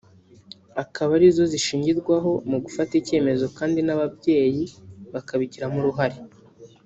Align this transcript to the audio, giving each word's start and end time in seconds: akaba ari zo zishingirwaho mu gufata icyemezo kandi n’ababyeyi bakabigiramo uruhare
akaba 0.83 1.11
ari 1.17 1.27
zo 1.37 1.43
zishingirwaho 1.51 2.31
mu 2.49 2.57
gufata 2.65 2.93
icyemezo 3.01 3.45
kandi 3.57 3.79
n’ababyeyi 3.83 4.63
bakabigiramo 5.13 5.77
uruhare 5.81 6.17